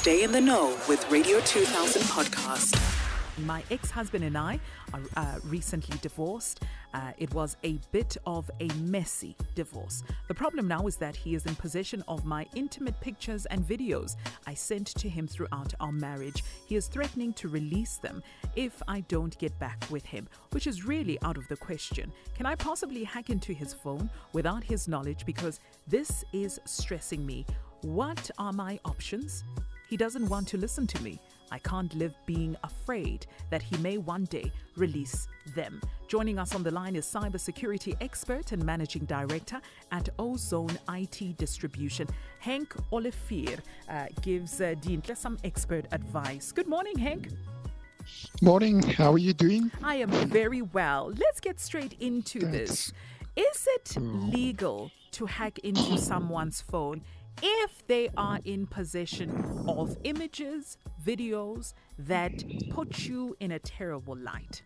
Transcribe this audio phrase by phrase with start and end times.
[0.00, 2.74] Stay in the know with Radio 2000 podcast.
[3.44, 4.58] My ex husband and I
[4.94, 6.62] are uh, recently divorced.
[6.94, 10.02] Uh, it was a bit of a messy divorce.
[10.28, 14.16] The problem now is that he is in possession of my intimate pictures and videos
[14.46, 16.44] I sent to him throughout our marriage.
[16.66, 18.22] He is threatening to release them
[18.56, 22.10] if I don't get back with him, which is really out of the question.
[22.34, 25.26] Can I possibly hack into his phone without his knowledge?
[25.26, 27.44] Because this is stressing me.
[27.82, 29.44] What are my options?
[29.90, 31.18] He doesn't want to listen to me.
[31.50, 35.26] I can't live being afraid that he may one day release
[35.56, 35.80] them.
[36.06, 42.06] Joining us on the line is cybersecurity expert and managing director at Ozone IT Distribution.
[42.40, 43.56] Henk Olivier
[43.88, 46.52] uh, gives uh, Dintle some expert advice.
[46.52, 47.32] Good morning, Henk.
[48.42, 48.80] Morning.
[48.84, 49.72] How are you doing?
[49.82, 51.12] I am very well.
[51.18, 52.52] Let's get straight into Thanks.
[52.56, 52.92] this.
[53.34, 57.02] Is it legal to hack into someone's phone
[57.42, 64.62] if they are in possession of images, videos that put you in a terrible light?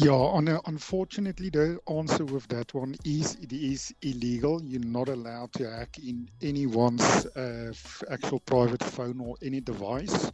[0.00, 4.62] Yeah, on a, unfortunately, the answer with that one is it is illegal.
[4.62, 7.72] You're not allowed to hack in anyone's uh,
[8.08, 10.30] actual private phone or any device.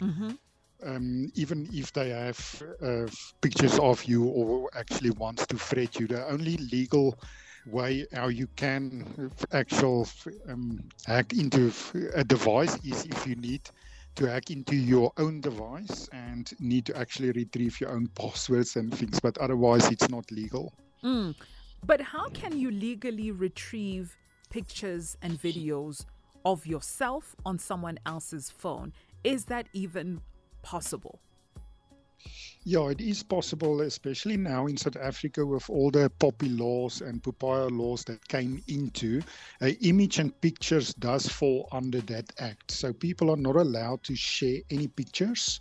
[0.85, 3.07] Um, even if they have uh,
[3.41, 7.19] pictures of you or actually wants to threat you, the only legal
[7.67, 10.09] way how you can uh, actual
[10.49, 11.73] um, hack into
[12.15, 13.63] a device is if you need
[14.17, 18.97] to hack into your own device and need to actually retrieve your own passwords and
[18.97, 20.73] things, but otherwise it's not legal.
[21.03, 21.35] Mm.
[21.85, 24.17] But how can you legally retrieve
[24.51, 26.05] pictures and videos
[26.45, 28.93] of yourself on someone else's phone?
[29.25, 30.21] Is that even
[30.63, 31.19] possible?
[32.65, 37.23] Yeah, it is possible, especially now in South Africa with all the POPI laws and
[37.23, 39.23] POPIA laws that came into.
[39.61, 42.71] Uh, image and pictures does fall under that act.
[42.71, 45.61] So people are not allowed to share any pictures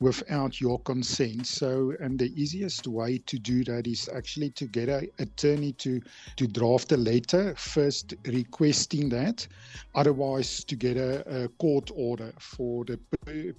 [0.00, 1.46] without your consent.
[1.46, 6.00] So, and the easiest way to do that is actually to get an attorney to
[6.36, 9.46] to draft a letter first requesting that.
[9.94, 12.98] Otherwise, to get a, a court order for the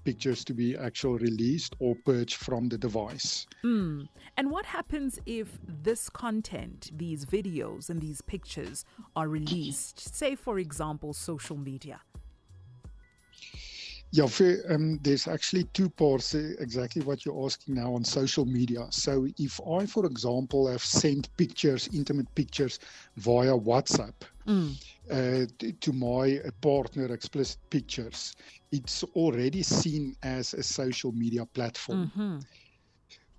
[0.04, 3.46] pictures to be actually released or purged from the device.
[3.64, 4.08] Mm.
[4.38, 8.86] And what happens if this content, these videos and these pictures
[9.16, 12.02] are released, say, for example, social media?
[14.12, 14.28] Yeah,
[14.70, 18.88] um, there's actually two parts, uh, exactly what you're asking now on social media.
[18.92, 22.80] So, if I, for example, have sent pictures, intimate pictures
[23.16, 24.16] via WhatsApp
[25.12, 28.34] uh, t- to my partner, explicit pictures,
[28.72, 32.08] it's already seen as a social media platform.
[32.08, 32.46] Mhm.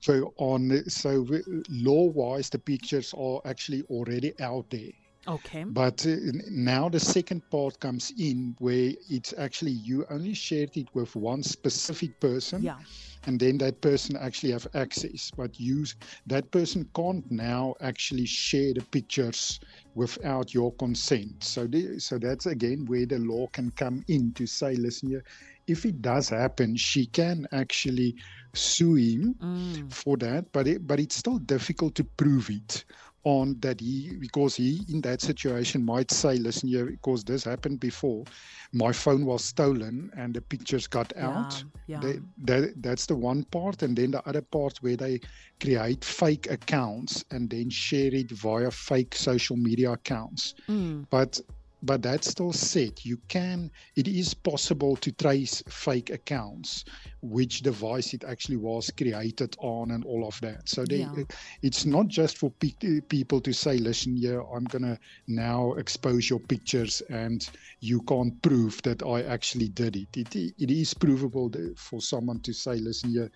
[0.00, 1.24] So, on so
[1.68, 4.92] law wise, the pictures are actually already out there.
[5.30, 5.66] Okay.
[5.68, 6.16] But uh,
[6.50, 11.42] now the second part comes in where it's actually you only shared it with one
[11.42, 12.82] specific person Yeah.
[13.24, 15.84] and then that person actually have access but you
[16.26, 19.60] that person can't now actually share the pictures
[19.94, 24.46] without your consent so the, so that's again where the law can come in to
[24.46, 25.20] say listen
[25.66, 28.14] if it does happen she can actually
[28.54, 29.94] sue him Mm.
[29.94, 32.84] for that but it, but it's still difficult to prove it
[33.24, 37.78] on that he because he in that situation might say listen here because this happened
[37.80, 38.24] before
[38.72, 42.00] my phone was stolen and the pictures got out Yeah.
[42.00, 45.20] they, that, that's the one part and then the other part where they
[45.60, 51.06] create fake accounts and then share it via fake social media accounts Mm.
[51.10, 51.40] but
[51.82, 56.84] but that's still said you can it is possible to trace fake accounts
[57.20, 60.68] which device it actually was created on and all of that.
[60.68, 61.14] So they, Yeah.
[61.62, 66.40] it's not just for pe- people to say listen yeah i'm gonna now expose your
[66.40, 67.48] pictures and
[67.80, 70.16] you can't prove that i actually did it.
[70.16, 73.28] It, it is provable for someone to say listen yeah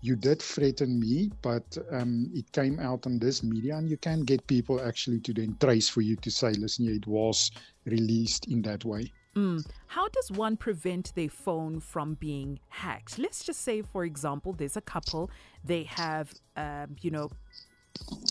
[0.00, 4.22] you did threaten me, but um, it came out on this media, and you can
[4.22, 7.50] get people actually to then trace for you to say, listen, yeah, it was
[7.84, 9.12] released in that way.
[9.36, 9.64] Mm.
[9.86, 13.18] How does one prevent their phone from being hacked?
[13.18, 15.30] Let's just say, for example, there's a couple,
[15.64, 17.30] they have, um, you know,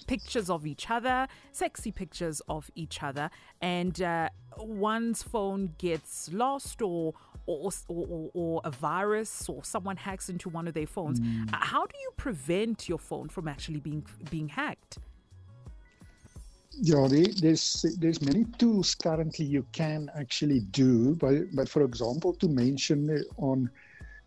[0.08, 3.30] pictures of each other, sexy pictures of each other,
[3.62, 4.30] and uh,
[4.60, 7.14] one's phone gets lost or
[7.46, 11.22] or, or, or, a virus or someone hacks into one of their phones.
[11.54, 15.00] Uh, How do you prevent your phone from actually being being hacked?
[16.80, 22.34] Yeah, there, there's there's many tools currently you can actually do, but but for example,
[22.34, 23.70] to mention on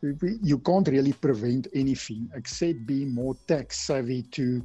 [0.02, 4.64] you can't really prevent anything except being more tech savvy to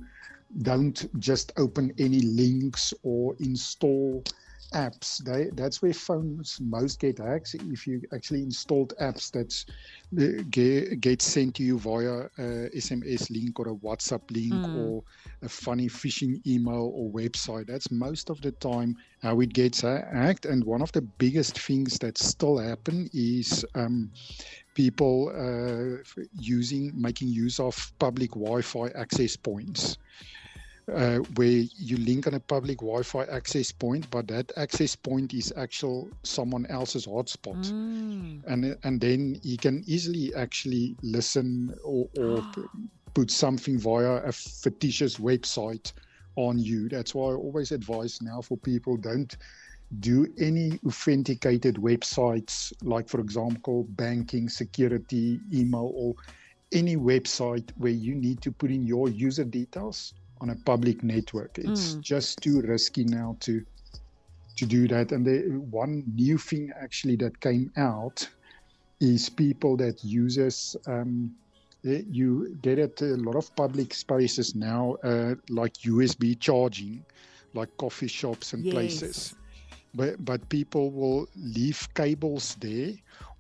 [0.61, 4.23] don't just open any links or install
[4.75, 5.23] apps.
[5.23, 7.55] They, that's where phones most get hacked.
[7.55, 9.65] If you actually installed apps that's
[10.19, 14.77] uh, get, get sent to you via a SMS link or a WhatsApp link mm.
[14.85, 15.03] or
[15.41, 17.67] a funny phishing email or website.
[17.67, 20.45] That's most of the time how it gets hacked.
[20.45, 24.11] And one of the biggest things that still happen is um,
[24.75, 26.03] people uh,
[26.37, 29.97] using making use of public Wi-Fi access points
[30.93, 35.51] uh, where you link on a public Wi-Fi access point, but that access point is
[35.57, 38.41] actual someone else's hotspot, mm.
[38.45, 42.45] and and then you can easily actually listen or, or
[43.13, 45.93] put something via a fictitious website
[46.35, 46.89] on you.
[46.89, 49.35] That's why I always advise now for people don't
[49.99, 56.15] do any authenticated websites like for example banking security email or
[56.71, 61.57] any website where you need to put in your user details on a public network.
[61.57, 62.01] It's mm.
[62.01, 63.65] just too risky now to
[64.57, 65.11] to do that.
[65.11, 68.27] And the one new thing actually that came out
[68.99, 71.35] is people that uses um,
[71.85, 77.03] eh, you get at a lot of public spaces now, uh, like USB charging,
[77.53, 78.73] like coffee shops and yes.
[78.73, 79.35] places.
[79.93, 82.93] But but people will leave cables there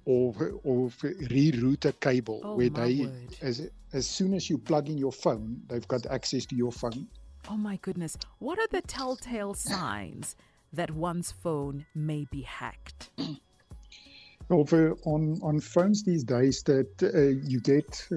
[0.05, 3.37] or or reroute a cable oh, where they word.
[3.41, 7.07] as as soon as you plug in your phone, they've got access to your phone.
[7.49, 8.17] Oh my goodness.
[8.39, 10.35] What are the telltale signs
[10.73, 13.09] that one's phone may be hacked?
[14.49, 18.07] Over on, on phones these days that uh, you get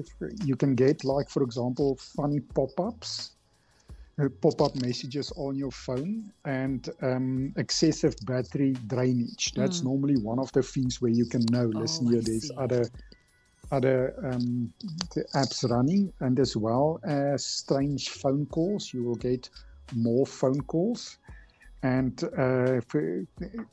[0.45, 3.31] you can get like for example funny pop-ups
[4.27, 9.85] pop-up messages on your phone and um, excessive battery drainage that's mm.
[9.85, 12.55] normally one of the things where you can know listen oh, here there's see.
[12.57, 12.83] other
[13.71, 14.73] other um,
[15.35, 18.93] apps running, and as well as strange phone calls.
[18.93, 19.49] You will get
[19.95, 21.17] more phone calls
[21.81, 22.81] and uh,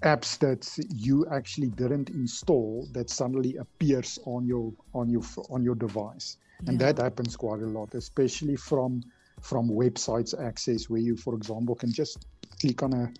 [0.02, 5.74] apps that you actually didn't install that suddenly appears on your on your on your
[5.74, 6.70] device, yeah.
[6.70, 9.02] and that happens quite a lot, especially from
[9.40, 12.26] from websites access where you, for example, can just
[12.60, 13.12] click on a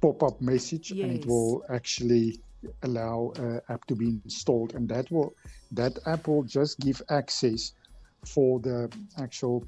[0.00, 1.04] pop-up message yes.
[1.04, 2.40] and it will actually
[2.82, 5.34] allow uh, app to be installed, and that will
[5.72, 7.72] that app will just give access
[8.24, 9.64] for the actual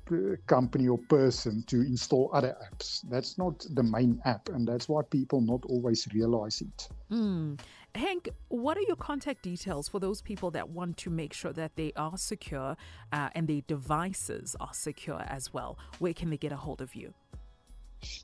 [0.46, 3.00] company or person to install other apps.
[3.08, 6.88] That's not the main app, and that's why people not always realize it.
[7.10, 7.58] Mm.
[7.94, 11.76] Henk, what are your contact details for those people that want to make sure that
[11.76, 12.76] they are secure
[13.12, 15.78] uh, and their devices are secure as well?
[15.98, 17.12] Where can they get a hold of you?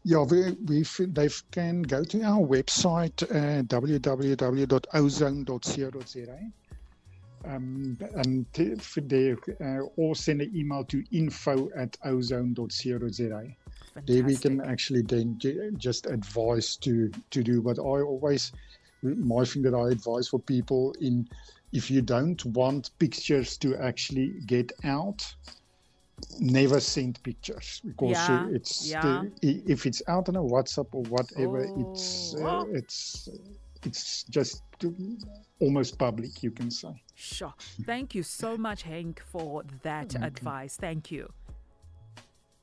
[0.03, 4.79] Yeah, we, we they can go to our website uh, www.ozone.co.za
[7.44, 13.46] um, and they, uh, or send an email to info at ozone.co.za.
[14.06, 15.38] There we can actually then
[15.76, 17.62] just advise to to do.
[17.62, 18.52] But I always
[19.02, 21.29] my thing that I advise for people in
[21.73, 25.34] if you don't want pictures to actually get out,
[26.41, 29.25] never send pictures because yeah, it's yeah.
[29.43, 31.93] the, if it's out on a WhatsApp or whatever, oh.
[31.93, 33.29] it's uh, it's
[33.85, 34.63] it's just
[35.61, 37.03] almost public, you can say.
[37.15, 37.55] Sure.
[37.85, 40.25] Thank you so much, Henk, for that okay.
[40.25, 40.77] advice.
[40.77, 41.33] Thank you.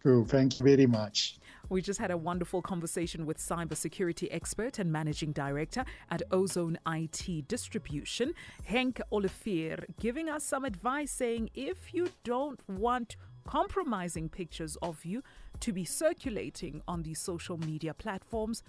[0.02, 0.24] Cool.
[0.24, 1.40] Thank you very much.
[1.68, 7.48] We just had a wonderful conversation with cybersecurity expert and managing director at Ozone IT
[7.48, 8.34] Distribution,
[8.70, 13.16] Henk Olivier, giving us some advice saying if you don't want
[13.48, 15.24] compromising pictures of you
[15.60, 18.62] to be circulating on these social media platforms,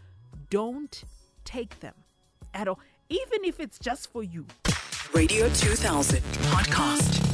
[0.48, 1.04] don't
[1.44, 2.05] take them
[2.54, 4.46] at all, even if it's just for you.
[5.14, 7.25] Radio 2000 podcast.